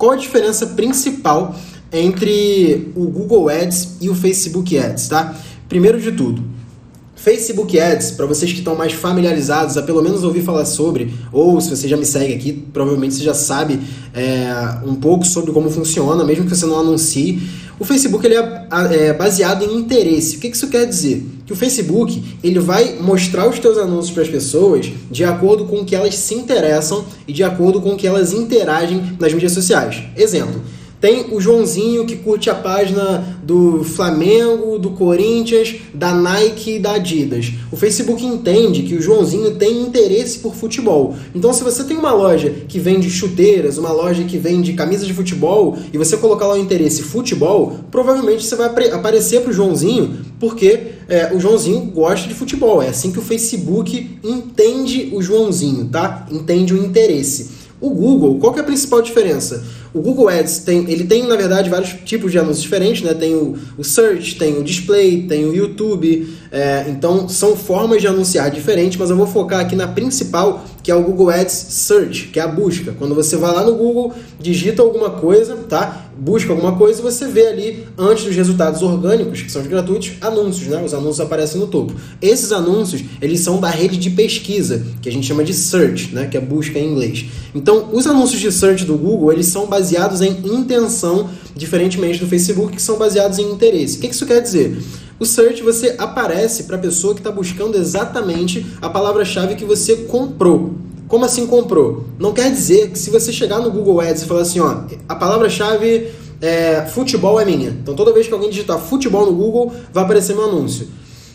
[0.00, 1.54] qual a diferença principal
[1.92, 5.36] entre o Google Ads e o Facebook Ads, tá?
[5.68, 6.42] Primeiro de tudo,
[7.14, 11.60] Facebook Ads, para vocês que estão mais familiarizados, a pelo menos ouvir falar sobre, ou
[11.60, 13.78] se você já me segue aqui, provavelmente você já sabe
[14.14, 17.42] é, um pouco sobre como funciona, mesmo que você não anuncie.
[17.80, 18.66] O Facebook ele é,
[19.08, 20.36] é baseado em interesse.
[20.36, 21.26] O que isso quer dizer?
[21.46, 25.80] Que o Facebook ele vai mostrar os teus anúncios para as pessoas de acordo com
[25.80, 29.52] o que elas se interessam e de acordo com o que elas interagem nas mídias
[29.52, 30.02] sociais.
[30.14, 30.60] Exemplo.
[31.00, 36.92] Tem o Joãozinho que curte a página do Flamengo, do Corinthians, da Nike e da
[36.92, 37.52] Adidas.
[37.72, 41.16] O Facebook entende que o Joãozinho tem interesse por futebol.
[41.34, 45.14] Então, se você tem uma loja que vende chuteiras, uma loja que vende camisas de
[45.14, 50.18] futebol, e você colocar lá o interesse futebol, provavelmente você vai aparecer para o Joãozinho,
[50.38, 52.82] porque é, o Joãozinho gosta de futebol.
[52.82, 56.26] É assim que o Facebook entende o Joãozinho, tá?
[56.30, 57.60] Entende o interesse.
[57.80, 59.64] O Google, qual que é a principal diferença?
[59.92, 63.12] O Google Ads tem, ele tem na verdade vários tipos de anúncios diferentes, né?
[63.12, 66.36] Tem o, o Search, tem o Display, tem o YouTube.
[66.52, 70.90] É, então são formas de anunciar diferentes, mas eu vou focar aqui na principal, que
[70.90, 72.94] é o Google Ads Search, que é a busca.
[72.98, 76.09] Quando você vai lá no Google, digita alguma coisa, tá?
[76.20, 80.12] Busca alguma coisa e você vê ali, antes dos resultados orgânicos, que são os gratuitos,
[80.20, 80.82] anúncios, né?
[80.84, 81.94] Os anúncios aparecem no topo.
[82.20, 86.26] Esses anúncios, eles são da rede de pesquisa, que a gente chama de search, né?
[86.26, 87.24] Que é busca em inglês.
[87.54, 92.76] Então, os anúncios de search do Google, eles são baseados em intenção, diferentemente do Facebook,
[92.76, 93.96] que são baseados em interesse.
[93.96, 94.76] O que isso quer dizer?
[95.18, 99.96] O search você aparece para a pessoa que está buscando exatamente a palavra-chave que você
[99.96, 100.74] comprou.
[101.10, 102.04] Como assim comprou?
[102.20, 105.16] Não quer dizer que se você chegar no Google Ads e falar assim, ó, a
[105.16, 106.06] palavra-chave
[106.40, 107.70] é futebol é minha.
[107.70, 110.86] Então toda vez que alguém digitar futebol no Google, vai aparecer meu anúncio.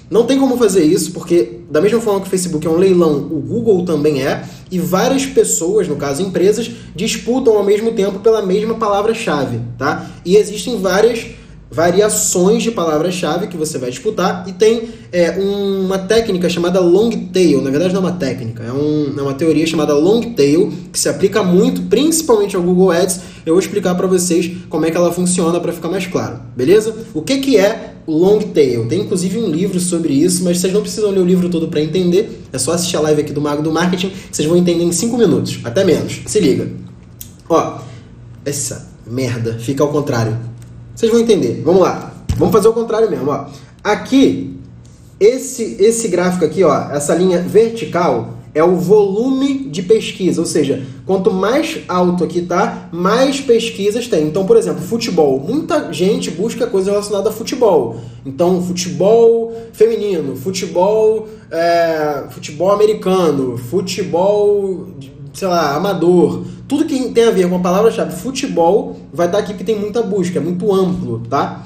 [0.10, 3.18] Não tem como fazer isso, porque da mesma forma que o Facebook é um leilão,
[3.18, 8.42] o Google também é, e várias pessoas, no caso empresas, disputam ao mesmo tempo pela
[8.42, 10.10] mesma palavra-chave, tá?
[10.24, 11.26] E existem várias
[11.70, 17.62] variações de palavra-chave que você vai disputar e tem é, uma técnica chamada long tail.
[17.62, 21.00] Na verdade, não é uma técnica, é, um, é uma teoria chamada long tail que
[21.00, 23.20] se aplica muito, principalmente ao Google Ads.
[23.46, 26.96] Eu vou explicar para vocês como é que ela funciona para ficar mais claro, beleza?
[27.14, 28.88] O que, que é long tail?
[28.88, 31.82] Tem inclusive um livro sobre isso, mas vocês não precisam ler o livro todo para
[31.82, 32.44] entender.
[32.54, 35.18] É só assistir a live aqui do Mago do Marketing, vocês vão entender em 5
[35.18, 36.22] minutos, até menos.
[36.26, 36.70] Se liga.
[37.50, 37.80] Ó,
[38.46, 40.55] essa merda fica ao contrário
[40.96, 41.62] vocês vão entender.
[41.64, 42.14] Vamos lá.
[42.38, 43.30] Vamos fazer o contrário mesmo.
[43.30, 43.46] Ó.
[43.84, 44.58] Aqui,
[45.20, 50.82] esse, esse gráfico aqui, ó, essa linha vertical, é o volume de pesquisa, ou seja,
[51.06, 54.26] quanto mais alto aqui tá, mais pesquisas tem.
[54.26, 55.38] Então, por exemplo, futebol.
[55.42, 57.98] Muita gente busca coisa relacionada a futebol.
[58.26, 64.88] Então, futebol feminino, futebol, é, futebol americano, futebol,
[65.34, 66.46] sei lá, amador.
[66.68, 70.02] Tudo que tem a ver com a palavra-chave futebol vai estar aqui porque tem muita
[70.02, 71.64] busca, é muito amplo, tá?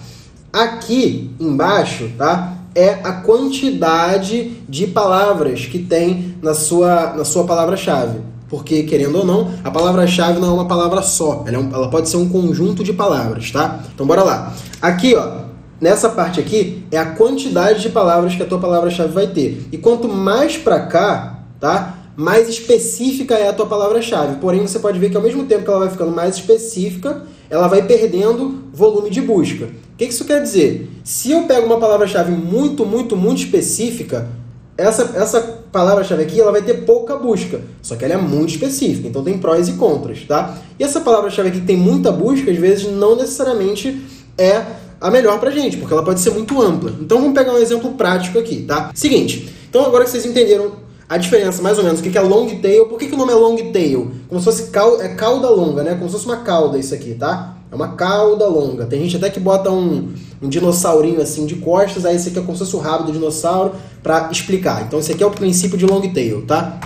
[0.51, 2.55] Aqui embaixo, tá?
[2.75, 8.19] É a quantidade de palavras que tem na sua, na sua palavra-chave.
[8.49, 11.43] Porque, querendo ou não, a palavra-chave não é uma palavra só.
[11.45, 13.79] Ela, é um, ela pode ser um conjunto de palavras, tá?
[13.93, 14.53] Então, bora lá.
[14.81, 15.43] Aqui, ó,
[15.79, 19.67] nessa parte aqui, é a quantidade de palavras que a tua palavra-chave vai ter.
[19.71, 21.98] E quanto mais pra cá, tá?
[22.19, 24.41] Mais específica é a tua palavra-chave.
[24.41, 27.69] Porém, você pode ver que ao mesmo tempo que ela vai ficando mais específica, ela
[27.69, 29.67] vai perdendo volume de busca.
[29.93, 30.89] O que isso quer dizer?
[31.01, 34.27] Se eu pego uma palavra-chave muito, muito, muito específica,
[34.75, 35.39] essa, essa
[35.71, 39.37] palavra-chave aqui ela vai ter pouca busca, só que ela é muito específica, então tem
[39.37, 40.57] prós e contras, tá?
[40.77, 43.97] E essa palavra-chave aqui que tem muita busca, às vezes não necessariamente
[44.37, 44.65] é
[44.99, 46.93] a melhor pra gente, porque ela pode ser muito ampla.
[46.99, 48.91] Então vamos pegar um exemplo prático aqui, tá?
[48.93, 52.47] Seguinte, então agora que vocês entenderam a diferença, mais ou menos, o que é long
[52.61, 52.85] tail.
[52.85, 54.11] Por que, que o nome é long tail?
[54.27, 55.95] Como se fosse cal, é cauda longa, né?
[55.95, 57.57] Como se fosse uma cauda isso aqui, tá?
[57.71, 58.85] É uma cauda longa.
[58.85, 62.41] Tem gente até que bota um, um dinossaurinho assim de costas, aí esse aqui é
[62.43, 64.83] como se fosse o rabo do dinossauro para explicar.
[64.83, 66.79] Então esse aqui é o princípio de long tail, tá?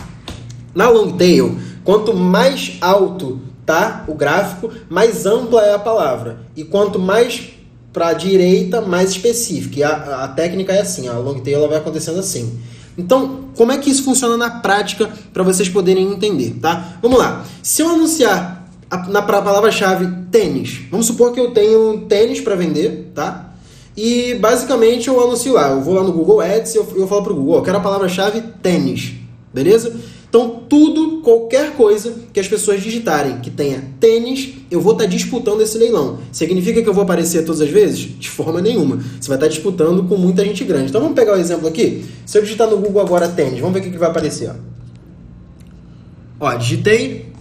[0.73, 6.39] Na long tail, quanto mais alto tá o gráfico, mais ampla é a palavra.
[6.55, 7.49] E quanto mais
[7.91, 9.79] para a direita, mais específica.
[9.79, 12.57] E a, a técnica é assim, a long tail ela vai acontecendo assim.
[12.97, 16.97] Então, como é que isso funciona na prática para vocês poderem entender, tá?
[17.01, 17.45] Vamos lá.
[17.61, 23.11] Se eu anunciar a, na palavra-chave tênis, vamos supor que eu tenho tênis para vender,
[23.15, 23.53] tá?
[23.95, 27.23] E basicamente eu anuncio lá, eu vou lá no Google Ads e eu, eu falo
[27.23, 29.13] pro Google, eu quero a palavra-chave tênis,
[29.53, 29.95] beleza?
[30.33, 35.09] Então, tudo, qualquer coisa que as pessoas digitarem que tenha tênis, eu vou estar tá
[35.11, 36.21] disputando esse leilão.
[36.31, 37.99] Significa que eu vou aparecer todas as vezes?
[38.19, 38.95] De forma nenhuma.
[38.95, 40.89] Você vai estar tá disputando com muita gente grande.
[40.89, 42.03] Então, vamos pegar o um exemplo aqui.
[42.25, 44.49] Se eu digitar no Google agora tênis, vamos ver o que vai aparecer.
[46.39, 47.31] Ó, ó digitei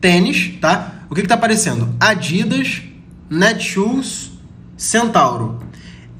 [0.00, 1.04] tênis, tá?
[1.10, 1.90] O que está aparecendo?
[2.00, 2.84] Adidas,
[3.28, 4.30] Netshoes,
[4.78, 5.58] Centauro.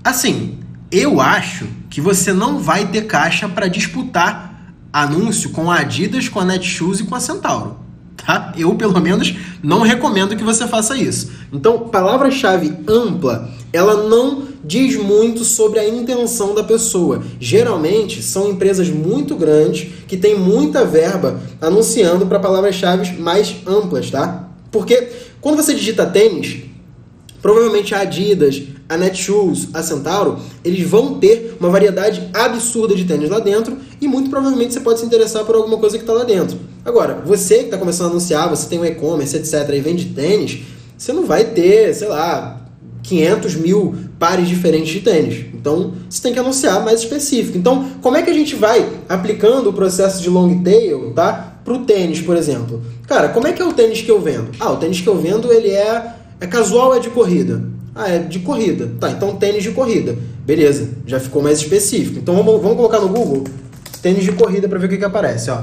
[0.05, 0.59] Assim,
[0.93, 4.48] eu acho que você não vai ter caixa para disputar
[4.93, 7.77] anúncio com a Adidas, com a Netshoes e com a Centauro.
[8.17, 8.53] Tá?
[8.57, 11.31] Eu, pelo menos, não recomendo que você faça isso.
[11.53, 17.23] Então, palavra-chave ampla, ela não diz muito sobre a intenção da pessoa.
[17.41, 24.49] Geralmente, são empresas muito grandes que têm muita verba anunciando para palavras-chave mais amplas, tá?
[24.71, 25.09] Porque
[25.41, 26.65] quando você digita tênis,
[27.41, 33.29] provavelmente a Adidas, a Netshoes, a Centauro, eles vão ter uma variedade absurda de tênis
[33.29, 36.25] lá dentro e muito provavelmente você pode se interessar por alguma coisa que está lá
[36.25, 36.59] dentro.
[36.85, 40.61] Agora, você que está começando a anunciar, você tem um e-commerce, etc., e vende tênis,
[40.97, 42.67] você não vai ter, sei lá,
[43.03, 45.47] 500 mil pares diferentes de tênis.
[45.55, 47.59] Então, você tem que anunciar mais específico.
[47.59, 51.57] Então, como é que a gente vai aplicando o processo de long tail, tá?
[51.65, 52.83] Para o tênis, por exemplo.
[53.07, 54.51] Cara, como é que é o tênis que eu vendo?
[54.59, 57.63] Ah, o tênis que eu vendo, ele é, é casual é de corrida?
[57.99, 58.89] Ah, é de corrida.
[59.01, 60.17] Tá, então tênis de corrida.
[60.47, 62.21] Beleza, já ficou mais específico.
[62.21, 63.43] Então vamos, vamos colocar no Google
[64.01, 65.63] tênis de corrida para ver o que, que aparece, ó.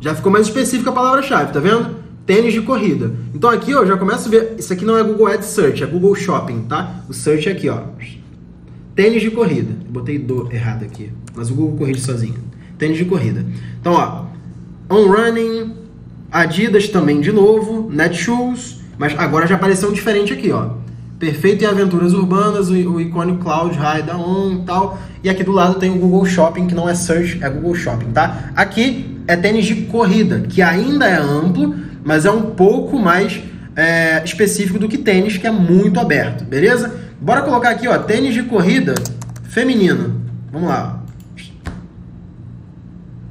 [0.00, 2.02] Já ficou mais específica a palavra-chave, tá vendo?
[2.26, 3.12] Tênis de corrida.
[3.32, 4.56] Então aqui, ó, já começo a ver.
[4.58, 7.04] Isso aqui não é Google Ads Search, é Google Shopping, tá?
[7.08, 7.78] O search é aqui, ó.
[8.96, 9.72] Tênis de corrida.
[9.88, 12.34] Botei do errado aqui, mas o Google corrige sozinho.
[12.76, 13.46] Tênis de corrida.
[13.80, 14.24] Então, ó,
[14.92, 15.76] On Running,
[16.32, 20.74] Adidas também de novo, Netshoes, mas agora já apareceu um diferente aqui, ó.
[21.18, 24.96] Perfeito em aventuras urbanas, o, o Cloud High da On e tal.
[25.24, 28.12] E aqui do lado tem o Google Shopping, que não é Search, é Google Shopping,
[28.12, 28.52] tá?
[28.54, 33.42] Aqui é tênis de corrida, que ainda é amplo, mas é um pouco mais
[33.74, 36.94] é, específico do que tênis, que é muito aberto, beleza?
[37.20, 38.94] Bora colocar aqui, ó, tênis de corrida
[39.48, 40.22] feminino.
[40.52, 41.02] Vamos lá.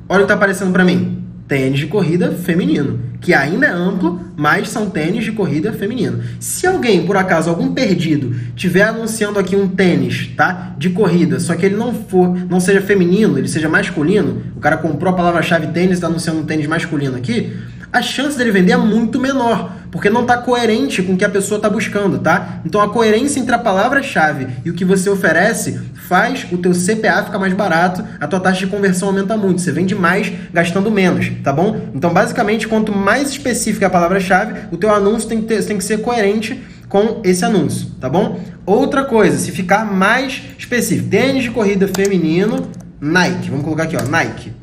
[0.10, 1.24] Olha o que tá aparecendo para mim.
[1.48, 6.22] Tênis de corrida feminino, que ainda é amplo, mas são tênis de corrida feminino.
[6.40, 10.74] Se alguém, por acaso, algum perdido, tiver anunciando aqui um tênis, tá?
[10.78, 14.76] De corrida, só que ele não for, não seja feminino, ele seja masculino, o cara
[14.76, 17.56] comprou a palavra-chave tênis e está anunciando um tênis masculino aqui,
[17.94, 21.30] a chance dele vender é muito menor, porque não está coerente com o que a
[21.30, 22.62] pessoa está buscando, tá?
[22.66, 27.24] Então a coerência entre a palavra-chave e o que você oferece faz o teu CPA
[27.24, 31.32] ficar mais barato, a tua taxa de conversão aumenta muito, você vende mais gastando menos,
[31.44, 31.90] tá bom?
[31.94, 35.84] Então basicamente quanto mais específica a palavra-chave, o teu anúncio tem que, ter, tem que
[35.84, 38.40] ser coerente com esse anúncio, tá bom?
[38.66, 44.04] Outra coisa, se ficar mais específico, tênis de corrida feminino, Nike, vamos colocar aqui, ó,
[44.04, 44.54] Nike.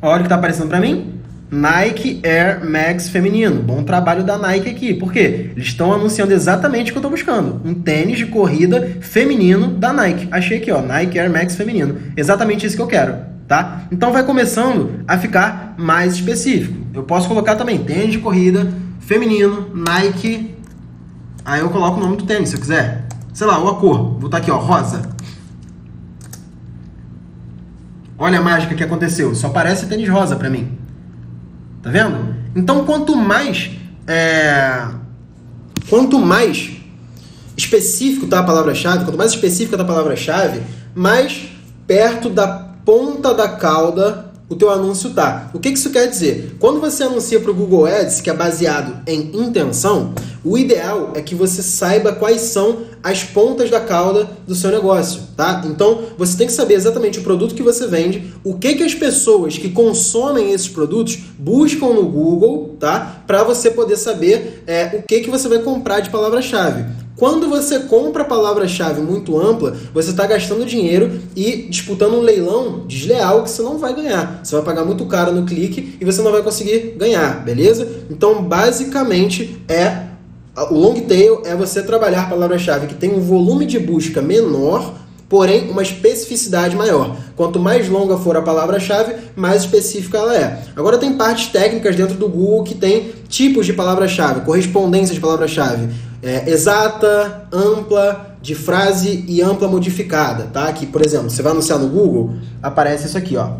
[0.00, 1.15] Olha o que está aparecendo para mim.
[1.50, 3.62] Nike Air Max feminino.
[3.62, 4.94] Bom trabalho da Nike aqui.
[4.94, 5.50] Por quê?
[5.54, 7.60] Eles estão anunciando exatamente o que eu estou buscando.
[7.64, 10.28] Um tênis de corrida feminino da Nike.
[10.30, 11.98] Achei aqui, ó, Nike Air Max feminino.
[12.16, 13.16] Exatamente isso que eu quero,
[13.46, 13.82] tá?
[13.92, 16.74] Então vai começando a ficar mais específico.
[16.92, 20.52] Eu posso colocar também tênis de corrida feminino, Nike.
[21.44, 23.06] Aí eu coloco o nome do tênis, se eu quiser.
[23.32, 23.98] Sei lá, ou a cor.
[23.98, 25.02] Vou botar aqui, ó, rosa.
[28.18, 29.32] Olha a mágica que aconteceu.
[29.34, 30.85] Só parece tênis rosa para mim.
[31.86, 32.34] Tá vendo?
[32.56, 33.70] Então, quanto mais
[34.08, 34.88] é,
[35.88, 36.72] quanto mais
[37.56, 40.62] específico tá a palavra-chave, quanto mais específica tá a palavra-chave,
[40.96, 41.48] mais
[41.86, 42.48] perto da
[42.84, 45.50] ponta da cauda o teu anúncio tá.
[45.52, 46.56] O que isso quer dizer?
[46.60, 50.14] Quando você anuncia para o Google Ads, que é baseado em intenção,
[50.44, 55.22] o ideal é que você saiba quais são as pontas da cauda do seu negócio,
[55.36, 55.64] tá?
[55.66, 58.94] Então, você tem que saber exatamente o produto que você vende, o que que as
[58.94, 63.22] pessoas que consomem esses produtos buscam no Google, tá?
[63.26, 67.05] Para você poder saber é, o que que você vai comprar de palavra-chave.
[67.16, 72.84] Quando você compra a palavra-chave muito ampla, você está gastando dinheiro e disputando um leilão
[72.86, 74.40] desleal que você não vai ganhar.
[74.44, 77.88] Você vai pagar muito caro no clique e você não vai conseguir ganhar, beleza?
[78.10, 80.06] Então, basicamente, é
[80.70, 84.94] o long tail é você trabalhar palavra-chave que tem um volume de busca menor
[85.28, 87.16] porém uma especificidade maior.
[87.34, 90.62] Quanto mais longa for a palavra-chave, mais específica ela é.
[90.76, 95.88] Agora tem partes técnicas dentro do Google que tem tipos de palavra-chave, correspondência de palavra-chave,
[96.22, 100.72] é, exata, ampla, de frase e ampla modificada, tá?
[100.72, 103.54] Que, por exemplo, você vai anunciar no Google, aparece isso aqui, ó.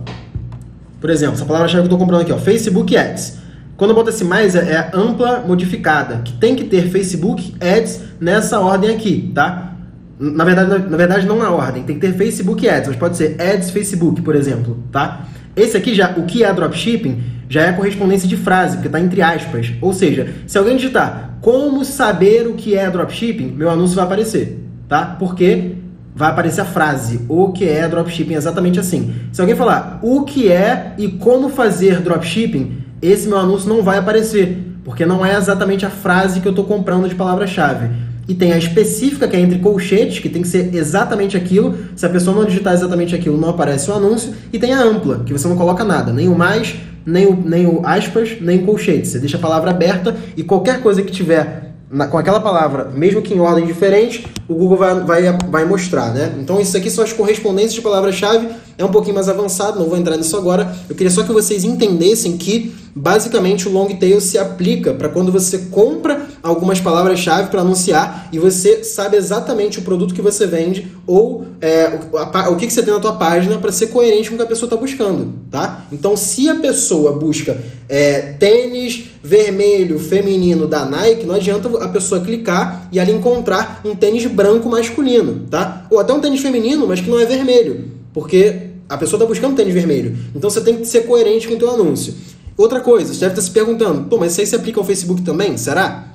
[1.01, 3.39] Por exemplo, essa palavra-chave que eu estou comprando aqui, ó, Facebook Ads.
[3.77, 8.01] Quando eu boto esse mais, é, é ampla modificada, que tem que ter Facebook Ads
[8.21, 9.76] nessa ordem aqui, tá?
[10.19, 11.83] Na verdade, na, na, verdade, não na ordem.
[11.83, 15.27] Tem que ter Facebook Ads, mas pode ser Ads Facebook, por exemplo, tá?
[15.55, 19.23] Esse aqui já, o que é dropshipping, já é correspondência de frase, porque está entre
[19.23, 19.73] aspas.
[19.81, 24.59] Ou seja, se alguém digitar como saber o que é dropshipping, meu anúncio vai aparecer,
[24.89, 25.17] tá?
[25.19, 25.77] Porque
[26.15, 29.15] vai aparecer a frase o que é dropshipping exatamente assim.
[29.33, 33.99] Se alguém falar o que é e como fazer dropshipping, esse meu anúncio não vai
[33.99, 37.91] aparecer porque não é exatamente a frase que eu estou comprando de palavra-chave.
[38.29, 41.77] E tem a específica, que é entre colchetes, que tem que ser exatamente aquilo.
[41.95, 44.35] Se a pessoa não digitar exatamente aquilo, não aparece o anúncio.
[44.53, 47.67] E tem a ampla, que você não coloca nada, nem o mais, nem o, nem
[47.67, 49.07] o aspas, nem o colchete.
[49.07, 53.23] Você deixa a palavra aberta e qualquer coisa que tiver na, com aquela palavra, mesmo
[53.23, 56.35] que em ordem diferente, o Google vai, vai, vai mostrar, né?
[56.39, 59.97] Então, isso aqui são as correspondências de palavra-chave, é um pouquinho mais avançado, não vou
[59.97, 60.75] entrar nisso agora.
[60.89, 65.33] Eu queria só que vocês entendessem que, basicamente, o long tail se aplica para quando
[65.33, 70.93] você compra algumas palavras-chave para anunciar e você sabe exatamente o produto que você vende
[71.07, 74.35] ou é, o, o que, que você tem na tua página para ser coerente com
[74.35, 75.87] o que a pessoa está buscando, tá?
[75.91, 82.21] Então, se a pessoa busca é, tênis vermelho feminino da Nike, não adianta a pessoa
[82.21, 85.87] clicar e ali encontrar um tênis branco masculino, tá?
[85.91, 89.55] Ou até um tênis feminino, mas que não é vermelho, porque a pessoa está buscando
[89.55, 90.17] tênis vermelho.
[90.35, 92.15] Então, você tem que ser coerente com o teu anúncio.
[92.57, 95.21] Outra coisa, você deve estar se perguntando, pô, mas isso aí se aplica ao Facebook
[95.21, 95.59] também?
[95.59, 96.15] Será?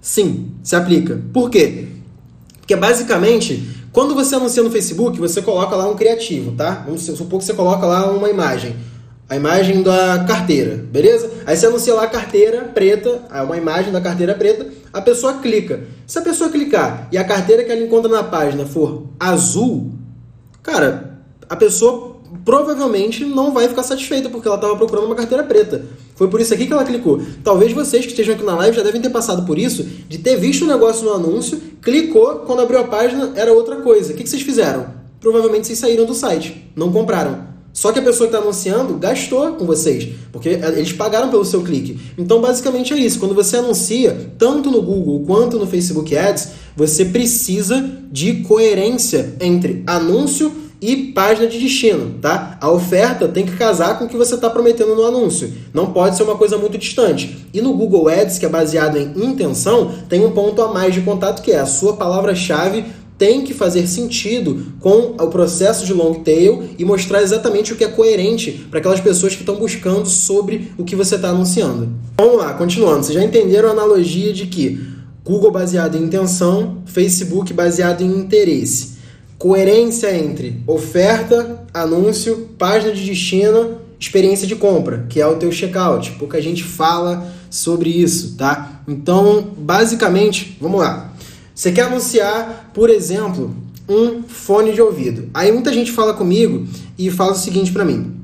[0.00, 1.20] Sim, se aplica.
[1.34, 1.88] Por quê?
[2.60, 6.82] Porque basicamente, quando você anuncia no Facebook, você coloca lá um criativo, tá?
[6.86, 8.74] Vamos supor que você coloca lá uma imagem.
[9.28, 11.30] A imagem da carteira, beleza?
[11.44, 15.84] Aí você anuncia lá a carteira preta, uma imagem da carteira preta, a pessoa clica.
[16.06, 19.92] Se a pessoa clicar e a carteira que ela encontra na página for azul,
[20.62, 21.13] cara,
[21.48, 25.84] a pessoa provavelmente não vai ficar satisfeita porque ela estava procurando uma carteira preta.
[26.16, 27.20] Foi por isso aqui que ela clicou.
[27.42, 30.36] Talvez vocês que estejam aqui na live já devem ter passado por isso, de ter
[30.36, 34.12] visto o negócio no anúncio, clicou, quando abriu a página era outra coisa.
[34.12, 34.86] O que, vocês fizeram?
[35.20, 37.54] Provavelmente vocês saíram do site, não compraram.
[37.72, 41.62] Só que a pessoa que está anunciando gastou com vocês, porque eles pagaram pelo seu
[41.62, 41.98] clique.
[42.16, 43.18] Então, basicamente é isso.
[43.18, 49.82] Quando você anuncia, tanto no Google quanto no Facebook Ads, você precisa de coerência entre
[49.88, 50.52] anúncio
[50.86, 52.58] e página de destino, tá?
[52.60, 55.50] A oferta tem que casar com o que você está prometendo no anúncio.
[55.72, 57.46] Não pode ser uma coisa muito distante.
[57.54, 61.00] E no Google Ads, que é baseado em intenção, tem um ponto a mais de
[61.00, 62.84] contato que é a sua palavra-chave
[63.16, 67.84] tem que fazer sentido com o processo de long tail e mostrar exatamente o que
[67.84, 71.90] é coerente para aquelas pessoas que estão buscando sobre o que você está anunciando.
[72.18, 73.04] Vamos lá, continuando.
[73.04, 74.84] Vocês já entenderam a analogia de que
[75.24, 78.93] Google baseado em intenção, Facebook baseado em interesse
[79.44, 86.12] coerência entre oferta, anúncio, página de destino, experiência de compra, que é o teu checkout.
[86.12, 88.80] Pouca gente fala sobre isso, tá?
[88.88, 91.12] Então, basicamente, vamos lá.
[91.54, 93.54] Você quer anunciar, por exemplo,
[93.86, 95.28] um fone de ouvido.
[95.34, 96.66] Aí muita gente fala comigo
[96.98, 98.14] e fala o seguinte para mim.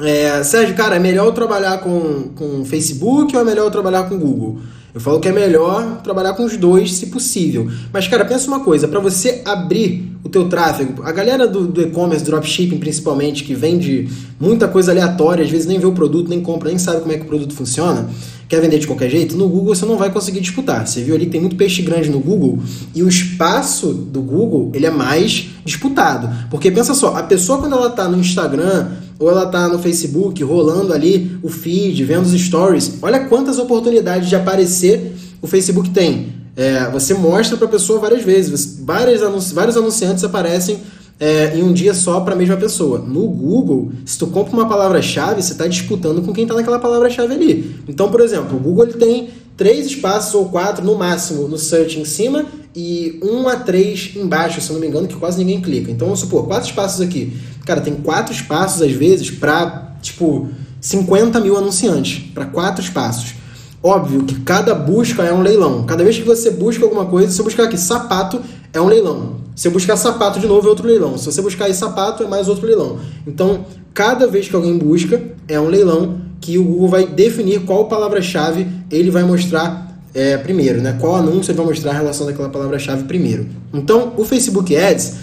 [0.00, 4.04] É, Sérgio, cara, é melhor eu trabalhar com, com Facebook ou é melhor eu trabalhar
[4.04, 4.60] com Google?
[4.94, 7.70] Eu falo que é melhor trabalhar com os dois, se possível.
[7.92, 11.82] Mas, cara, pensa uma coisa, para você abrir o teu tráfego, a galera do, do
[11.82, 14.08] e-commerce, dropshipping principalmente, que vende
[14.38, 17.16] muita coisa aleatória, às vezes nem vê o produto, nem compra, nem sabe como é
[17.16, 18.08] que o produto funciona,
[18.48, 20.86] quer vender de qualquer jeito, no Google você não vai conseguir disputar.
[20.86, 22.58] Você viu ali que tem muito peixe grande no Google
[22.94, 26.28] e o espaço do Google, ele é mais disputado.
[26.50, 28.90] Porque pensa só, a pessoa quando ela está no Instagram
[29.22, 32.94] ou ela tá no Facebook rolando ali o feed, vendo os stories.
[33.00, 36.34] Olha quantas oportunidades de aparecer o Facebook tem.
[36.56, 40.80] É, você mostra para a pessoa várias vezes, vários, anunci vários anunciantes aparecem
[41.20, 42.98] é, em um dia só para a mesma pessoa.
[42.98, 47.32] No Google, se tu compra uma palavra-chave, você está disputando com quem está naquela palavra-chave
[47.32, 47.76] ali.
[47.86, 52.00] Então, por exemplo, o Google ele tem três espaços ou quatro no máximo no search
[52.00, 55.60] em cima e um a três embaixo, se eu não me engano, que quase ninguém
[55.60, 55.90] clica.
[55.90, 57.36] Então, vamos supor, quatro espaços aqui.
[57.66, 60.48] Cara, tem quatro espaços, às vezes, para, tipo,
[60.80, 62.24] 50 mil anunciantes.
[62.32, 63.34] Para quatro espaços.
[63.82, 65.84] Óbvio que cada busca é um leilão.
[65.84, 68.40] Cada vez que você busca alguma coisa, se você buscar aqui sapato,
[68.72, 69.42] é um leilão.
[69.54, 71.18] Se eu buscar sapato de novo, é outro leilão.
[71.18, 72.98] Se você buscar aí sapato, é mais outro leilão.
[73.26, 77.86] Então, cada vez que alguém busca, é um leilão que o Google vai definir qual
[77.86, 80.96] palavra-chave ele vai mostrar é, primeiro, né?
[81.00, 83.46] Qual anúncio ele vai mostrar a relação daquela palavra-chave primeiro.
[83.72, 85.14] Então, o Facebook Ads,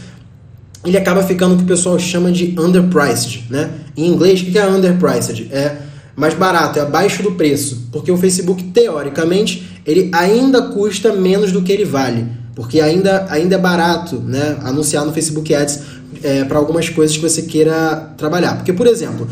[0.86, 3.70] ele acaba ficando o que o pessoal chama de underpriced, né?
[3.96, 5.48] Em inglês, o que é underpriced?
[5.52, 5.78] É
[6.16, 11.62] mais barato, é abaixo do preço, porque o Facebook, teoricamente, ele ainda custa menos do
[11.62, 14.58] que ele vale, porque ainda, ainda é barato, né?
[14.64, 15.80] Anunciar no Facebook Ads
[16.24, 18.56] é, para algumas coisas que você queira trabalhar.
[18.56, 19.30] Porque, por exemplo,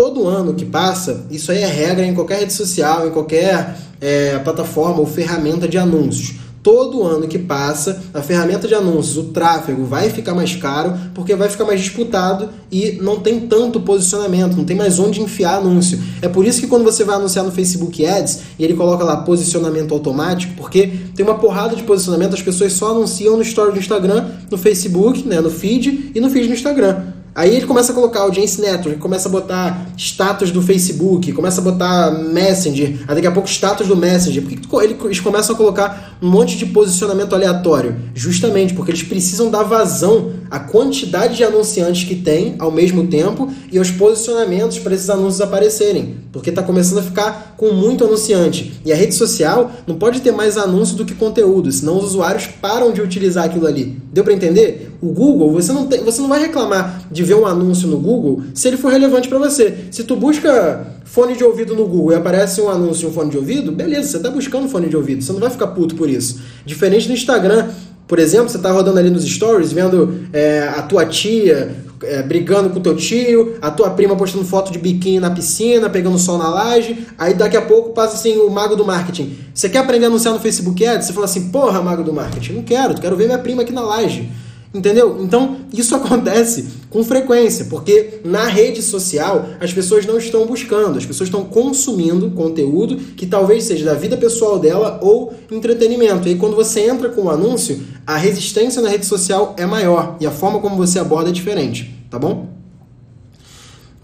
[0.00, 4.38] todo ano que passa, isso aí é regra em qualquer rede social, em qualquer é,
[4.38, 6.36] plataforma ou ferramenta de anúncios.
[6.62, 11.34] Todo ano que passa, a ferramenta de anúncios, o tráfego vai ficar mais caro porque
[11.34, 16.00] vai ficar mais disputado e não tem tanto posicionamento, não tem mais onde enfiar anúncio.
[16.22, 19.18] É por isso que quando você vai anunciar no Facebook Ads e ele coloca lá
[19.18, 23.78] posicionamento automático, porque tem uma porrada de posicionamento, as pessoas só anunciam no story do
[23.78, 27.19] Instagram, no Facebook, né, no feed e no feed no Instagram.
[27.40, 31.64] Aí ele começa a colocar audience network, começa a botar status do Facebook, começa a
[31.64, 34.42] botar Messenger, aí daqui a pouco status do Messenger.
[34.42, 37.96] Por que eles começam a colocar um monte de posicionamento aleatório?
[38.14, 43.50] Justamente porque eles precisam dar vazão à quantidade de anunciantes que tem ao mesmo tempo
[43.72, 46.16] e aos posicionamentos para esses anúncios aparecerem.
[46.30, 48.78] Porque está começando a ficar com muito anunciante.
[48.84, 52.46] E a rede social não pode ter mais anúncio do que conteúdo, senão os usuários
[52.60, 53.98] param de utilizar aquilo ali.
[54.12, 54.89] Deu para entender?
[55.02, 58.42] O Google, você não, tem, você não vai reclamar de ver um anúncio no Google
[58.54, 59.86] se ele for relevante para você.
[59.90, 63.30] Se tu busca fone de ouvido no Google e aparece um anúncio de um fone
[63.30, 66.08] de ouvido, beleza, você está buscando fone de ouvido, você não vai ficar puto por
[66.08, 66.40] isso.
[66.66, 67.68] Diferente do Instagram,
[68.06, 72.70] por exemplo, você está rodando ali nos stories, vendo é, a tua tia é, brigando
[72.70, 76.48] com teu tio, a tua prima postando foto de biquíni na piscina, pegando sol na
[76.48, 79.36] laje, aí daqui a pouco passa assim o mago do marketing.
[79.54, 81.06] Você quer aprender a anunciar no Facebook Ads?
[81.06, 83.82] Você fala assim, porra, mago do marketing, não quero, quero ver minha prima aqui na
[83.82, 84.28] laje.
[84.72, 85.18] Entendeu?
[85.20, 91.04] Então, isso acontece com frequência, porque na rede social as pessoas não estão buscando, as
[91.04, 96.28] pessoas estão consumindo conteúdo que talvez seja da vida pessoal dela ou entretenimento.
[96.28, 99.66] E aí, quando você entra com o um anúncio, a resistência na rede social é
[99.66, 102.48] maior e a forma como você aborda é diferente, tá bom?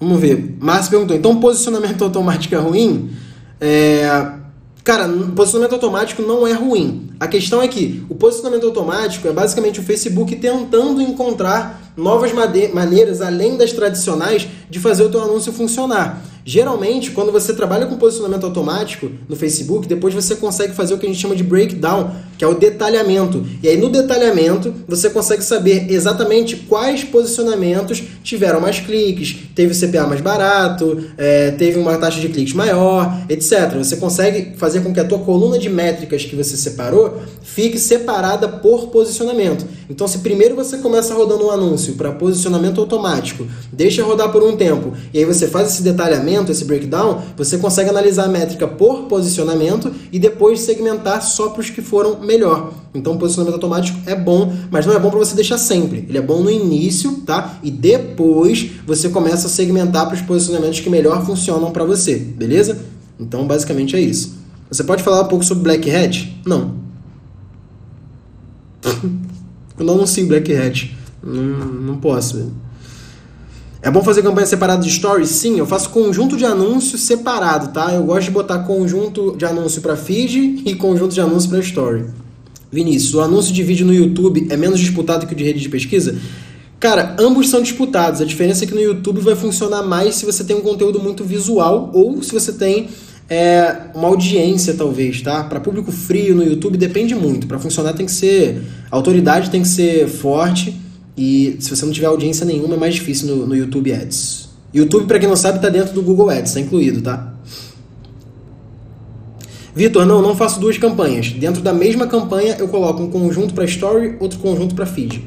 [0.01, 0.57] Vamos ver.
[0.61, 3.11] Márcio perguntou: então posicionamento automático é ruim?
[3.61, 4.37] É,
[4.87, 7.06] Cara, posicionamento automático não é ruim.
[7.19, 12.31] A questão é que o posicionamento automático é basicamente o Facebook tentando encontrar novas
[12.75, 16.23] maneiras, além das tradicionais, de fazer o teu anúncio funcionar.
[16.45, 21.07] Geralmente, quando você trabalha com posicionamento automático no Facebook, depois você consegue fazer o que
[21.07, 23.45] a gente chama de breakdown, que é o detalhamento.
[23.63, 30.07] E aí no detalhamento, você consegue saber exatamente quais posicionamentos tiveram mais cliques, teve CPA
[30.07, 33.77] mais barato, é, teve uma taxa de cliques maior, etc.
[33.79, 38.49] Você consegue fazer com que a tua coluna de métricas que você separou fique separada
[38.49, 39.67] por posicionamento.
[39.89, 44.57] Então, se primeiro você começa rodando um anúncio para posicionamento automático, deixa rodar por um
[44.57, 49.05] tempo, e aí você faz esse detalhamento, esse breakdown, você consegue analisar a métrica por
[49.05, 52.73] posicionamento e depois segmentar só para os que foram melhor.
[52.95, 56.05] Então, o posicionamento automático é bom, mas não é bom para você deixar sempre.
[56.09, 57.59] Ele é bom no início, tá?
[57.63, 62.79] E depois você começa a segmentar para os posicionamentos que melhor funcionam para você, beleza?
[63.19, 64.37] Então, basicamente é isso.
[64.71, 66.41] Você pode falar um pouco sobre Black Hat?
[66.45, 66.75] Não.
[69.79, 70.97] Eu não anuncio Black Hat.
[71.23, 72.53] Não, não posso.
[73.87, 75.29] É bom fazer campanha separada de stories?
[75.29, 77.95] Sim, eu faço conjunto de anúncios separado, tá?
[77.95, 82.07] Eu gosto de botar conjunto de anúncio para feed e conjunto de anúncio para story.
[82.69, 85.69] Vinícius, o anúncio de vídeo no YouTube é menos disputado que o de rede de
[85.69, 86.19] pesquisa?
[86.81, 88.21] Cara, ambos são disputados.
[88.21, 91.23] A diferença é que no YouTube vai funcionar mais se você tem um conteúdo muito
[91.23, 92.89] visual ou se você tem
[93.31, 95.45] é, uma audiência, talvez, tá?
[95.45, 97.47] Para público frio no YouTube depende muito.
[97.47, 98.63] Para funcionar tem que ser.
[98.91, 100.86] A autoridade tem que ser forte.
[101.17, 104.51] E se você não tiver audiência nenhuma, é mais difícil no, no YouTube Ads.
[104.75, 107.33] YouTube, para quem não sabe, está dentro do Google Ads, está incluído, tá?
[109.75, 111.31] Vitor, não, não faço duas campanhas.
[111.33, 115.23] Dentro da mesma campanha, eu coloco um conjunto para Story, outro conjunto para Feed.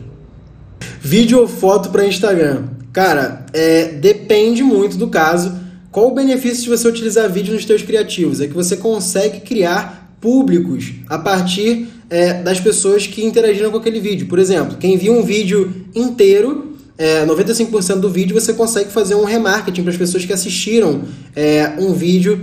[1.02, 2.63] Vídeo ou foto para Instagram?
[2.91, 5.56] Cara, é, depende muito do caso.
[5.91, 8.41] Qual o benefício de você utilizar vídeo nos seus criativos?
[8.41, 13.99] É que você consegue criar públicos a partir é, das pessoas que interagiram com aquele
[13.99, 14.27] vídeo.
[14.27, 19.23] Por exemplo, quem viu um vídeo inteiro, é, 95% do vídeo você consegue fazer um
[19.23, 21.01] remarketing para as pessoas que assistiram
[21.36, 22.39] é, um vídeo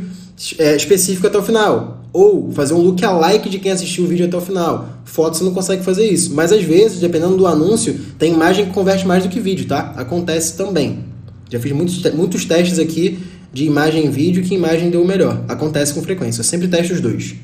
[0.58, 2.04] é, específico até o final.
[2.12, 4.88] Ou fazer um look alike de quem assistiu o vídeo até o final.
[5.04, 6.34] Foto você não consegue fazer isso.
[6.34, 9.92] Mas às vezes, dependendo do anúncio, tem imagem que converte mais do que vídeo, tá?
[9.96, 11.00] Acontece também.
[11.50, 13.18] Já fiz muitos, muitos testes aqui
[13.52, 15.44] de imagem e vídeo que imagem deu melhor.
[15.48, 16.40] Acontece com frequência.
[16.40, 17.34] Eu sempre testo os dois.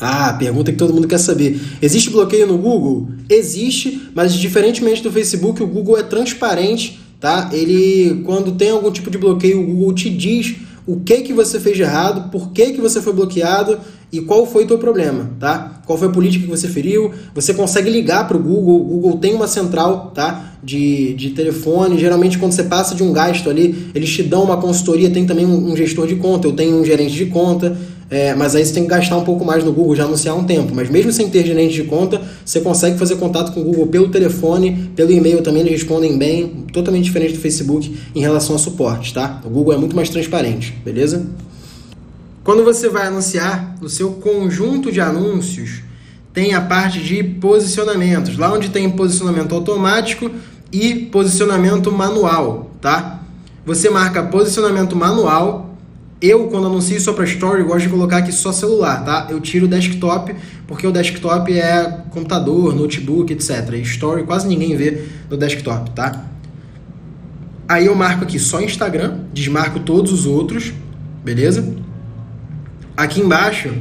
[0.00, 1.60] Ah, pergunta que todo mundo quer saber.
[1.82, 3.08] Existe bloqueio no Google?
[3.28, 7.50] Existe, mas diferentemente do Facebook, o Google é transparente, tá?
[7.52, 10.56] Ele, quando tem algum tipo de bloqueio, o Google te diz
[10.86, 13.78] o que que você fez de errado, por que que você foi bloqueado
[14.10, 15.82] e qual foi o teu problema, tá?
[15.84, 17.12] Qual foi a política que você feriu?
[17.34, 20.54] Você consegue ligar para o Google, o Google tem uma central, tá?
[20.62, 24.56] De, de telefone, geralmente quando você passa de um gasto ali, eles te dão uma
[24.56, 27.76] consultoria, tem também um, um gestor de conta, eu tenho um gerente de conta,
[28.10, 30.44] é, mas aí você tem que gastar um pouco mais no Google, já anunciar um
[30.44, 30.74] tempo.
[30.74, 34.08] Mas mesmo sem ter gerente de conta, você consegue fazer contato com o Google pelo
[34.08, 39.12] telefone, pelo e-mail também, eles respondem bem, totalmente diferente do Facebook em relação a suporte,
[39.12, 39.40] tá?
[39.44, 41.26] O Google é muito mais transparente, beleza?
[42.42, 45.82] Quando você vai anunciar no seu conjunto de anúncios,
[46.32, 50.30] tem a parte de posicionamentos, lá onde tem posicionamento automático
[50.72, 53.22] e posicionamento manual, tá?
[53.66, 55.67] Você marca posicionamento manual
[56.20, 59.28] eu, quando anuncio só para Story, gosto de colocar aqui só celular, tá?
[59.30, 60.34] Eu tiro o desktop,
[60.66, 63.74] porque o desktop é computador, notebook, etc.
[63.74, 66.26] E Story quase ninguém vê no desktop, tá?
[67.68, 70.72] Aí eu marco aqui só Instagram, desmarco todos os outros,
[71.22, 71.72] beleza?
[72.96, 73.72] Aqui embaixo,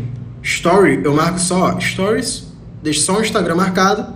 [0.44, 4.14] Story, eu marco só Stories, deixo só o Instagram marcado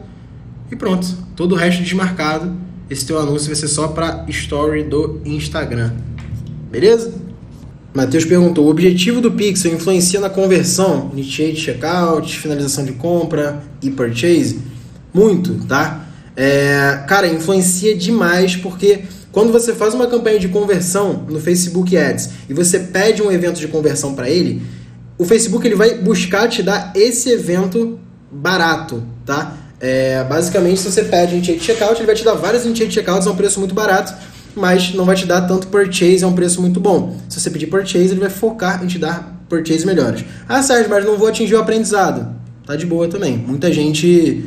[0.72, 1.08] e pronto.
[1.36, 2.56] Todo o resto desmarcado.
[2.90, 5.94] Esse teu anúncio vai ser só para Story do Instagram.
[6.70, 7.21] Beleza?
[7.94, 11.10] Matheus perguntou: o objetivo do Pixel influencia na conversão?
[11.14, 14.60] Initiate checkout, finalização de compra e purchase?
[15.14, 16.08] Muito, tá?
[16.36, 19.02] É, cara, influencia demais porque
[19.32, 23.60] quando você faz uma campanha de conversão no Facebook Ads e você pede um evento
[23.60, 24.62] de conversão para ele,
[25.18, 28.00] o Facebook ele vai buscar te dar esse evento
[28.32, 29.58] barato, tá?
[29.80, 33.32] É, basicamente, se você pede Initiate Checkout, ele vai te dar vários Initiate Checkouts a
[33.32, 34.14] um preço muito barato,
[34.56, 37.18] mas não vai te dar tanto Purchase a um preço muito bom.
[37.30, 40.24] Se você pedir Purchase, ele vai focar em te dar Purchase melhores.
[40.48, 42.36] Ah, Sérgio, mas não vou atingir o aprendizado.
[42.66, 43.38] Tá de boa também.
[43.38, 44.46] Muita gente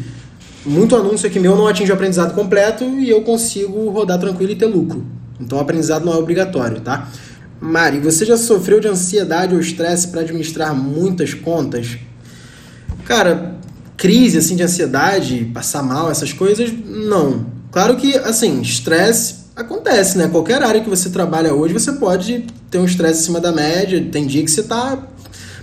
[0.64, 4.56] muito anúncio aqui meu não atinge o aprendizado completo e eu consigo rodar tranquilo e
[4.56, 5.04] ter lucro.
[5.38, 7.08] Então o aprendizado não é obrigatório, tá?
[7.60, 11.98] Mari, você já sofreu de ansiedade ou estresse para administrar muitas contas?
[13.04, 13.56] Cara,
[13.96, 17.46] crise assim de ansiedade, passar mal, essas coisas, não.
[17.70, 20.28] Claro que assim, estresse acontece, né?
[20.28, 24.26] Qualquer área que você trabalha hoje, você pode ter um estresse acima da média, tem
[24.26, 24.98] dia que você tá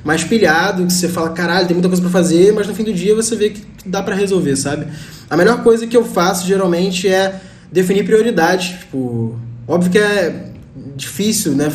[0.04, 2.94] mais pilhado, que você fala, caralho, tem muita coisa para fazer, mas no fim do
[2.94, 4.88] dia você vê que dá para resolver, sabe?
[5.30, 7.40] A melhor coisa que eu faço geralmente é
[7.72, 8.80] definir prioridades.
[8.80, 10.52] Tipo, óbvio que é
[10.96, 11.72] difícil, né?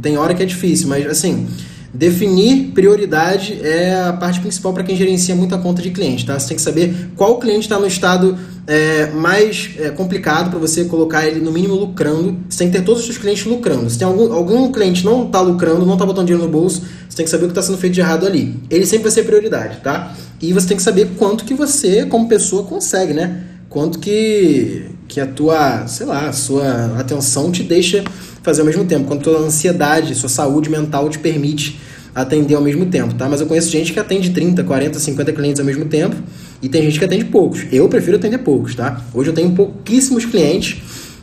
[0.00, 1.48] Tem hora que é difícil, mas assim,
[1.92, 6.38] definir prioridade é a parte principal para quem gerencia muita conta de cliente, tá?
[6.38, 10.84] Você tem que saber qual cliente está no estado é, mais é, complicado para você
[10.84, 12.38] colocar ele no mínimo lucrando.
[12.48, 13.90] Você tem que ter todos os seus clientes lucrando.
[13.90, 17.16] Se tem algum, algum cliente não está lucrando, não está botando dinheiro no bolso, você
[17.16, 18.54] tem que saber o que está sendo feito de errado ali.
[18.70, 20.14] Ele sempre vai ser prioridade, tá?
[20.40, 23.42] E você tem que saber quanto que você, como pessoa, consegue, né?
[23.68, 28.02] Quanto que, que a tua, sei lá, a sua atenção te deixa
[28.42, 29.04] fazer ao mesmo tempo.
[29.04, 31.78] Quanto a tua ansiedade, sua saúde mental te permite
[32.14, 33.28] atender ao mesmo tempo, tá?
[33.28, 36.16] Mas eu conheço gente que atende 30, 40, 50 clientes ao mesmo tempo
[36.62, 37.66] e tem gente que atende poucos.
[37.70, 39.04] Eu prefiro atender poucos, tá?
[39.12, 40.78] Hoje eu tenho pouquíssimos clientes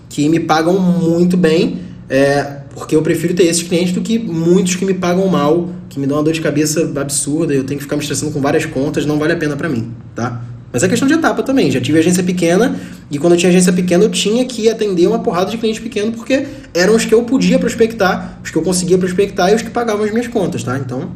[0.08, 2.44] que me pagam muito bem, é,
[2.76, 6.06] porque eu prefiro ter esses clientes do que muitos que me pagam mal, que me
[6.06, 9.04] dão uma dor de cabeça absurda, eu tenho que ficar me estressando com várias contas,
[9.06, 10.44] não vale a pena para mim, tá?
[10.72, 11.72] Mas é questão de etapa também.
[11.72, 12.76] Já tive agência pequena
[13.10, 16.12] e quando eu tinha agência pequena eu tinha que atender uma porrada de cliente pequeno
[16.12, 19.70] porque eram os que eu podia prospectar, os que eu conseguia prospectar e os que
[19.70, 20.78] pagavam as minhas contas, tá?
[20.78, 21.12] Então,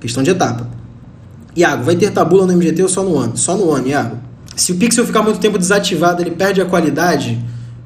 [0.00, 0.66] questão de etapa.
[1.54, 3.36] Iago, vai ter tabula no MGT ou só no ano?
[3.36, 4.18] Só no ano, Iago.
[4.56, 7.38] Se o pixel ficar muito tempo desativado, ele perde a qualidade.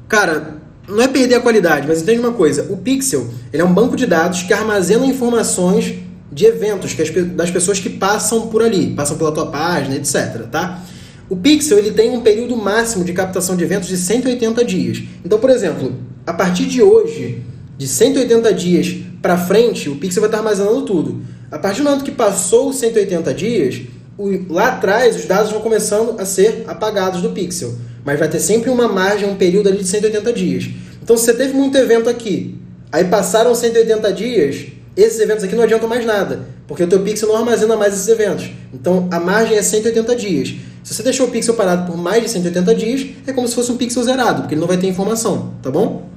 [0.07, 0.57] Cara,
[0.87, 2.65] não é perder a qualidade, mas entende uma coisa.
[2.69, 5.95] O pixel, ele é um banco de dados que armazena informações
[6.31, 10.47] de eventos que as, das pessoas que passam por ali, passam pela tua página, etc,
[10.51, 10.83] tá?
[11.29, 15.03] O Pixel ele tem um período máximo de captação de eventos de 180 dias.
[15.25, 15.93] Então, por exemplo,
[16.25, 17.43] a partir de hoje,
[17.77, 21.21] de 180 dias para frente, o Pixel vai estar armazenando tudo.
[21.51, 23.81] A partir do momento que passou os 180 dias,
[24.17, 27.75] o, lá atrás os dados vão começando a ser apagados do Pixel.
[28.05, 30.69] Mas vai ter sempre uma margem, um período ali de 180 dias.
[31.03, 32.55] Então, se você teve muito evento aqui,
[32.91, 34.67] aí passaram 180 dias,
[35.03, 38.07] esses eventos aqui não adiantam mais nada, porque o teu Pixel não armazena mais esses
[38.07, 38.49] eventos.
[38.73, 40.55] Então a margem é 180 dias.
[40.83, 43.71] Se você deixou o Pixel parado por mais de 180 dias, é como se fosse
[43.71, 46.09] um Pixel zerado, porque ele não vai ter informação, tá bom?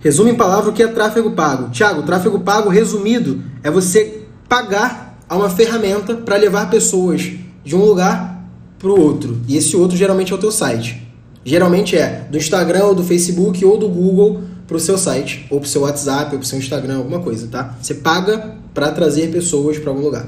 [0.00, 1.70] Resumo em palavra o que é tráfego pago.
[1.70, 7.32] Tiago, tráfego pago resumido é você pagar a uma ferramenta para levar pessoas
[7.64, 8.46] de um lugar
[8.78, 9.40] para o outro.
[9.48, 11.02] E esse outro geralmente é o teu site.
[11.44, 15.60] Geralmente é do Instagram, ou do Facebook ou do Google para o seu site, ou
[15.60, 17.76] para o seu WhatsApp, ou para o seu Instagram, alguma coisa, tá?
[17.80, 20.26] Você paga para trazer pessoas para algum lugar.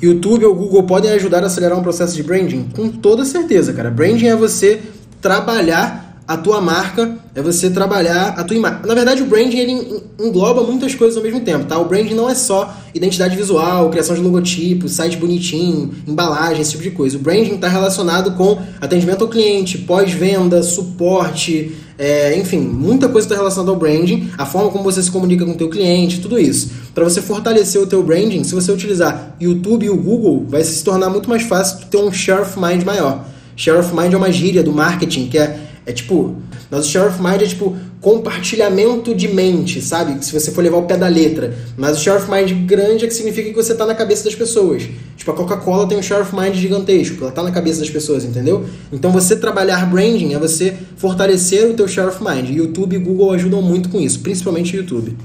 [0.00, 2.68] YouTube ou Google podem ajudar a acelerar um processo de branding?
[2.74, 3.90] Com toda certeza, cara.
[3.90, 4.80] Branding é você
[5.20, 8.80] trabalhar a tua marca, é você trabalhar a tua imagem.
[8.86, 11.78] Na verdade, o branding ele engloba muitas coisas ao mesmo tempo, tá?
[11.78, 16.82] O branding não é só identidade visual, criação de logotipo, site bonitinho, embalagem, esse tipo
[16.82, 17.16] de coisa.
[17.16, 23.36] O branding está relacionado com atendimento ao cliente, pós-venda, suporte, é, enfim, muita coisa está
[23.36, 26.68] relacionada ao branding, a forma como você se comunica com o teu cliente, tudo isso.
[26.92, 30.82] Para você fortalecer o teu branding, se você utilizar YouTube e o Google, vai se
[30.82, 33.24] tornar muito mais fácil ter um share of mind maior.
[33.54, 36.36] Share of mind é uma gíria do marketing, que é é tipo,
[36.70, 40.22] nosso share of mind é tipo compartilhamento de mente, sabe?
[40.24, 41.56] Se você for levar o pé da letra.
[41.76, 44.34] Mas o share of mind grande é que significa que você tá na cabeça das
[44.34, 44.82] pessoas.
[45.16, 48.24] Tipo, a Coca-Cola tem um share of mind gigantesco, ela tá na cabeça das pessoas,
[48.24, 48.66] entendeu?
[48.92, 52.50] Então você trabalhar branding é você fortalecer o teu share of mind.
[52.50, 55.16] YouTube e Google ajudam muito com isso, principalmente o YouTube.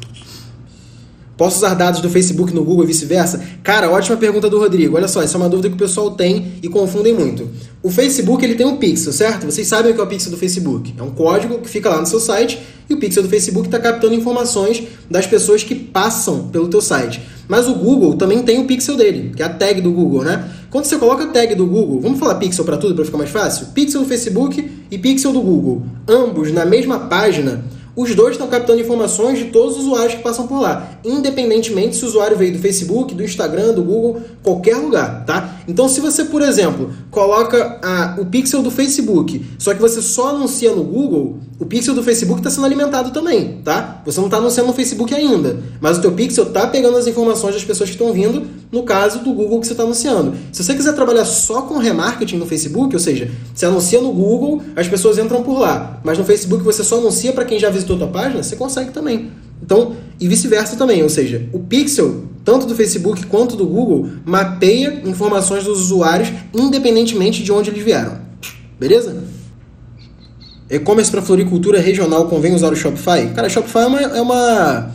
[1.38, 3.40] Posso usar dados do Facebook no Google e vice-versa?
[3.64, 4.96] Cara, ótima pergunta do Rodrigo.
[4.96, 7.48] Olha só, essa é uma dúvida que o pessoal tem e confundem muito.
[7.84, 9.46] O Facebook ele tem um pixel, certo?
[9.46, 10.96] Vocês sabem o que é o pixel do Facebook.
[10.98, 13.78] É um código que fica lá no seu site e o pixel do Facebook está
[13.78, 17.22] captando informações das pessoas que passam pelo teu site.
[17.48, 20.50] Mas o Google também tem o pixel dele, que é a tag do Google, né?
[20.72, 23.30] Quando você coloca a tag do Google, vamos falar pixel para tudo para ficar mais
[23.30, 23.68] fácil?
[23.68, 27.64] Pixel do Facebook e pixel do Google, ambos na mesma página
[27.98, 32.06] os dois estão captando informações de todos os usuários que passam por lá, independentemente se
[32.06, 35.58] o usuário veio do Facebook, do Instagram, do Google, qualquer lugar, tá?
[35.68, 40.30] Então, se você, por exemplo, coloca a, o pixel do Facebook, só que você só
[40.30, 44.04] anuncia no Google, o pixel do Facebook está sendo alimentado também, tá?
[44.06, 47.56] Você não está anunciando no Facebook ainda, mas o teu pixel está pegando as informações
[47.56, 50.36] das pessoas que estão vindo, no caso do Google que você está anunciando.
[50.52, 54.62] Se você quiser trabalhar só com remarketing no Facebook, ou seja, você anuncia no Google,
[54.76, 57.87] as pessoas entram por lá, mas no Facebook você só anuncia para quem já visitou
[57.96, 59.32] a tua página, você consegue também.
[59.62, 65.02] Então, e vice-versa também, ou seja, o pixel, tanto do Facebook quanto do Google, mapeia
[65.06, 68.20] informações dos usuários independentemente de onde eles vieram.
[68.80, 69.24] Beleza?
[70.70, 73.32] E-commerce para floricultura regional convém usar o Shopify?
[73.34, 74.92] Cara, Shopify é uma, é uma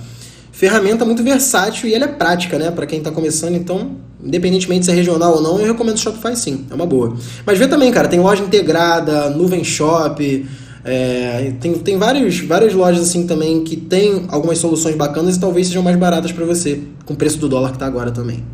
[0.52, 2.70] ferramenta muito versátil e ela é prática, né?
[2.70, 6.36] Para quem está começando, então, independentemente se é regional ou não, eu recomendo o Shopify
[6.36, 7.16] sim, é uma boa.
[7.46, 10.46] Mas vê também, cara, tem loja integrada, nuvem shop,
[10.84, 15.68] é, tem, tem vários, várias lojas assim também que tem algumas soluções bacanas e talvez
[15.68, 18.44] sejam mais baratas para você, com o preço do dólar que está agora também.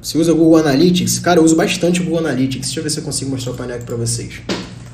[0.00, 1.18] Você usa o Google Analytics?
[1.18, 2.68] Cara, eu uso bastante o Google Analytics.
[2.68, 4.40] Deixa eu ver se eu consigo mostrar o painel aqui para vocês.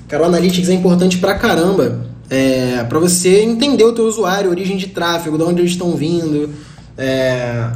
[0.08, 4.76] Cara, o Analytics é importante pra caramba é, para você entender o teu usuário, origem
[4.76, 6.50] de tráfego, de onde eles estão vindo.
[6.96, 7.70] É...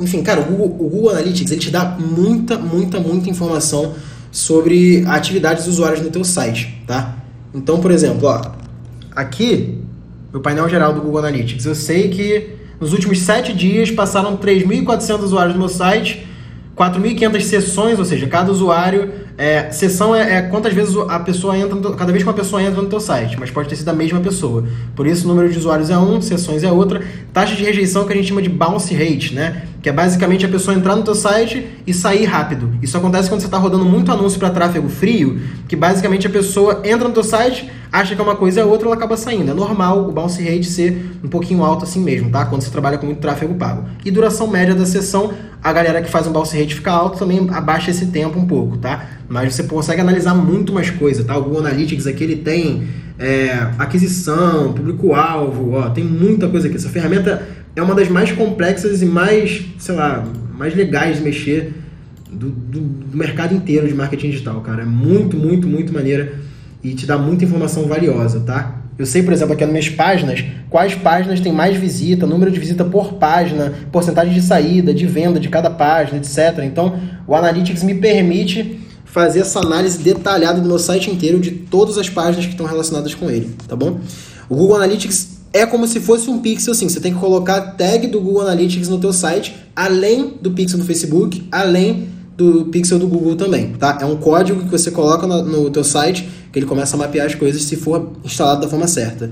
[0.00, 3.94] Enfim, cara, o Google, o Google, Analytics ele te dá muita, muita, muita informação
[4.32, 7.23] sobre a atividade dos usuários no teu site, tá?
[7.54, 8.42] Então, por exemplo, ó,
[9.14, 9.78] aqui,
[10.32, 15.22] no painel geral do Google Analytics, eu sei que nos últimos 7 dias passaram 3.400
[15.22, 16.26] usuários no meu site,
[16.76, 21.76] 4.500 sessões, ou seja, cada usuário é, sessão é, é, quantas vezes a pessoa entra,
[21.76, 23.92] no, cada vez que uma pessoa entra no teu site, mas pode ter sido a
[23.92, 24.64] mesma pessoa.
[24.96, 27.02] Por isso, o número de usuários é um, sessões é outra.
[27.32, 29.68] Taxa de rejeição que a gente chama de bounce rate, né?
[29.84, 32.72] Que é basicamente a pessoa entrar no teu site e sair rápido.
[32.80, 36.80] Isso acontece quando você está rodando muito anúncio para tráfego frio, que basicamente a pessoa
[36.84, 39.50] entra no teu site, acha que é uma coisa é outra, ela acaba saindo.
[39.50, 42.46] É normal o bounce rate ser um pouquinho alto assim mesmo, tá?
[42.46, 43.84] Quando você trabalha com muito tráfego pago.
[44.02, 47.46] E duração média da sessão, a galera que faz um bounce rate fica alto também
[47.52, 49.06] abaixa esse tempo um pouco, tá?
[49.28, 51.36] Mas você consegue analisar muito mais coisa, tá?
[51.36, 56.76] O Google Analytics aqui ele tem é, aquisição, público-alvo, ó, tem muita coisa aqui.
[56.78, 60.24] Essa ferramenta é uma das mais complexas e mais, sei lá,
[60.56, 61.74] mais legais de mexer
[62.30, 64.82] do, do, do mercado inteiro de marketing digital, cara.
[64.82, 66.34] É muito, muito, muito maneira
[66.82, 68.80] e te dá muita informação valiosa, tá?
[68.96, 72.60] Eu sei, por exemplo, aqui nas minhas páginas, quais páginas têm mais visita, número de
[72.60, 76.62] visita por página, porcentagem de saída, de venda de cada página, etc.
[76.62, 81.98] Então, o Analytics me permite fazer essa análise detalhada do meu site inteiro de todas
[81.98, 83.98] as páginas que estão relacionadas com ele, tá bom?
[84.48, 87.60] O Google Analytics é como se fosse um pixel, assim, você tem que colocar a
[87.60, 92.98] tag do Google Analytics no teu site, além do pixel do Facebook, além do pixel
[92.98, 93.98] do Google também, tá?
[94.00, 97.26] É um código que você coloca no, no teu site que ele começa a mapear
[97.26, 99.30] as coisas se for instalado da forma certa.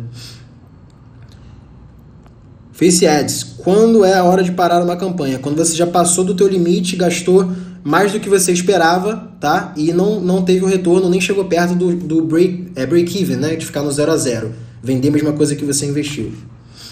[2.70, 5.40] Face Ads, quando é a hora de parar uma campanha?
[5.40, 7.50] Quando você já passou do teu limite, gastou
[7.82, 9.74] mais do que você esperava, tá?
[9.76, 13.56] E não, não teve o retorno, nem chegou perto do, do break, é, break né?
[13.56, 14.52] De ficar no zero a zero.
[14.82, 16.32] Vender a mesma coisa que você investiu.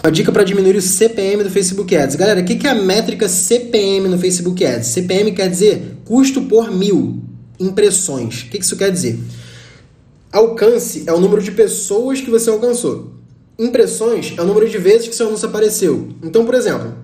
[0.02, 2.16] Uma dica para diminuir o CPM do Facebook Ads.
[2.16, 4.88] Galera, o que é a métrica CPM no Facebook Ads?
[4.88, 7.22] CPM quer dizer custo por mil
[7.58, 8.42] impressões.
[8.42, 9.18] O que isso quer dizer?
[10.32, 13.12] Alcance é o número de pessoas que você alcançou.
[13.58, 16.08] Impressões é o número de vezes que seu anúncio apareceu.
[16.22, 16.94] Então, por exemplo,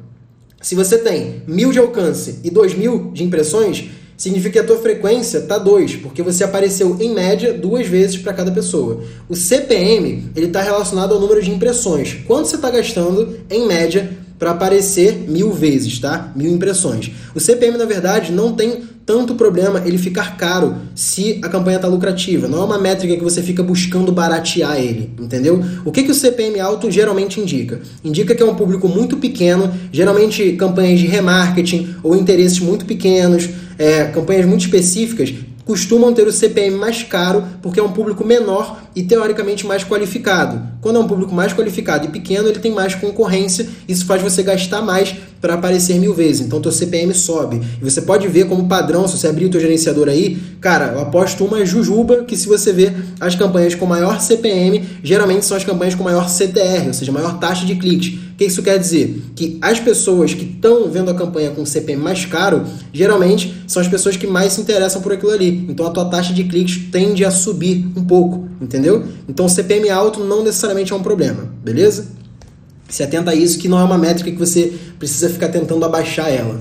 [0.63, 4.79] se você tem mil de alcance e dois mil de impressões, significa que a tua
[4.79, 9.03] frequência está 2, porque você apareceu em média duas vezes para cada pessoa.
[9.29, 12.19] O CPM ele está relacionado ao número de impressões.
[12.27, 16.33] Quanto você está gastando em média para aparecer mil vezes, tá?
[16.37, 17.11] Mil impressões.
[17.35, 21.87] O CPM, na verdade, não tem tanto problema ele ficar caro se a campanha está
[21.87, 22.49] lucrativa.
[22.49, 25.63] Não é uma métrica que você fica buscando baratear ele, entendeu?
[25.85, 27.81] O que, que o CPM alto geralmente indica?
[28.05, 33.49] Indica que é um público muito pequeno, geralmente campanhas de remarketing ou interesses muito pequenos,
[33.79, 35.33] é, campanhas muito específicas
[35.67, 40.63] costumam ter o CPM mais caro porque é um público menor e teoricamente mais qualificado.
[40.81, 44.45] Quando é um público mais qualificado e pequeno, ele tem mais concorrência, isso faz você
[44.45, 46.47] gastar mais para aparecer mil vezes.
[46.47, 47.61] Então, teu CPM sobe.
[47.83, 51.01] E você pode ver como padrão, se você abrir o teu gerenciador aí, cara, eu
[51.01, 55.65] aposto uma jujuba que se você ver as campanhas com maior CPM, geralmente são as
[55.65, 59.23] campanhas com maior CTR, ou seja, maior taxa de cliques O que isso quer dizer?
[59.35, 63.89] Que as pessoas que estão vendo a campanha com CPM mais caro, geralmente são as
[63.89, 65.65] pessoas que mais se interessam por aquilo ali.
[65.71, 69.07] Então a tua taxa de cliques tende a subir um pouco, entendeu?
[69.27, 72.09] Então CPM alto não necessariamente é um problema, beleza?
[72.91, 76.29] Se atenta a isso que não é uma métrica que você precisa ficar tentando abaixar
[76.29, 76.61] ela.